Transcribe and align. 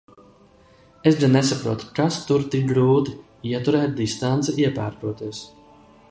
Es 1.09 1.17
gan 1.23 1.35
nesaprotu, 1.37 1.89
kas 1.99 2.17
tur 2.29 2.47
tik 2.55 2.65
grūti– 2.71 3.13
ieturēt 3.51 3.93
distanci 4.01 4.57
iepērkoties. 4.65 5.43